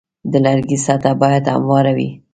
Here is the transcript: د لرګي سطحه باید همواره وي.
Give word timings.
د 0.31 0.33
لرګي 0.45 0.77
سطحه 0.85 1.11
باید 1.21 1.43
همواره 1.53 1.91
وي. 1.97 2.09